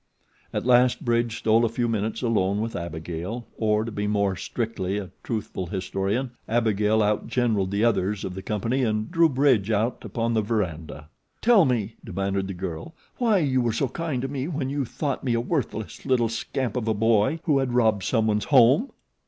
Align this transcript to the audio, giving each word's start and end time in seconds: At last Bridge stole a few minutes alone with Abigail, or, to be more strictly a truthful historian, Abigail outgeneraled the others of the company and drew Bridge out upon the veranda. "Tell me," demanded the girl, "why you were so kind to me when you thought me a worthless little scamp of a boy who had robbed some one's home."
At 0.51 0.65
last 0.65 1.05
Bridge 1.05 1.37
stole 1.37 1.63
a 1.63 1.69
few 1.69 1.87
minutes 1.87 2.23
alone 2.23 2.59
with 2.59 2.75
Abigail, 2.75 3.45
or, 3.55 3.85
to 3.85 3.91
be 3.91 4.07
more 4.07 4.35
strictly 4.35 4.97
a 4.97 5.11
truthful 5.23 5.67
historian, 5.67 6.31
Abigail 6.49 7.03
outgeneraled 7.03 7.69
the 7.69 7.83
others 7.83 8.23
of 8.25 8.33
the 8.33 8.41
company 8.41 8.81
and 8.81 9.11
drew 9.11 9.29
Bridge 9.29 9.69
out 9.69 10.03
upon 10.03 10.33
the 10.33 10.41
veranda. 10.41 11.09
"Tell 11.39 11.65
me," 11.65 11.97
demanded 12.03 12.47
the 12.47 12.55
girl, 12.55 12.95
"why 13.19 13.37
you 13.37 13.61
were 13.61 13.71
so 13.73 13.89
kind 13.89 14.23
to 14.23 14.27
me 14.27 14.47
when 14.47 14.71
you 14.71 14.85
thought 14.85 15.23
me 15.23 15.35
a 15.35 15.39
worthless 15.39 16.03
little 16.03 16.29
scamp 16.29 16.75
of 16.75 16.87
a 16.87 16.95
boy 16.95 17.39
who 17.43 17.59
had 17.59 17.73
robbed 17.75 18.01
some 18.03 18.25
one's 18.25 18.45
home." 18.45 18.89